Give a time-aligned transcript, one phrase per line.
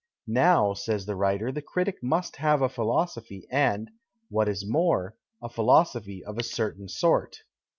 [0.25, 3.91] Now, says the writer, the critic must have a philosophy and,
[4.29, 7.43] what is more, a philosophy of a certain sort.